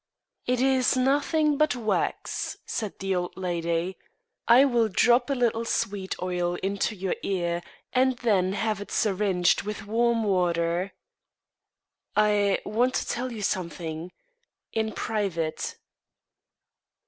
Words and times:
"It 0.47 0.59
is 0.61 0.97
nothing 0.97 1.57
but 1.57 1.75
wax," 1.75 2.57
said 2.65 2.97
the 2.97 3.13
old 3.13 3.37
lady. 3.37 3.99
"I 4.47 4.65
will 4.65 4.89
drop 4.89 5.29
a 5.29 5.35
little 5.35 5.63
sweet 5.63 6.15
oil 6.19 6.55
into 6.63 6.95
your 6.95 7.15
ear, 7.21 7.61
and 7.93 8.17
then 8.17 8.53
have 8.53 8.81
it 8.81 8.89
syringed 8.89 9.61
with 9.61 9.85
warm 9.85 10.23
water." 10.23 10.93
"I 12.15 12.61
want 12.65 12.95
to 12.95 13.05
tell 13.07 13.31
you 13.31 13.43
something 13.43 14.11
in 14.73 14.93
private." 14.93 15.77